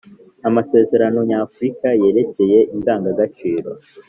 Amasezerano 0.49 1.19
Nyafurika 1.29 1.87
yerekeye 2.01 2.59
Indangagaciro 2.73 3.71